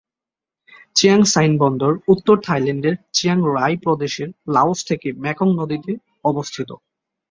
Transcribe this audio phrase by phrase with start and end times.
[0.95, 5.91] Chiang Saen বন্দর উত্তর থাইল্যান্ডের চিয়াং রাই প্রদেশের লাওস থেকে মেকং নদীতে
[6.25, 6.69] অবস্থিত।